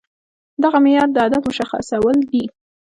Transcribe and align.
دغه 0.63 0.77
معيار 0.83 1.07
د 1.11 1.17
هدف 1.25 1.41
مشخصول 1.49 2.17
دي. 2.31 2.43